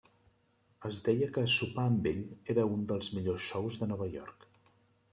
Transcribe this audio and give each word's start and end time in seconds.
Es 0.89 0.97
deia 1.07 1.27
que 1.35 1.43
sopar 1.57 1.85
amb 1.91 2.09
ell 2.13 2.25
era 2.57 2.67
un 2.73 2.91
dels 2.93 3.13
millors 3.19 3.49
shows 3.53 3.81
de 3.83 3.93
Nova 3.95 4.13
York. 4.19 4.53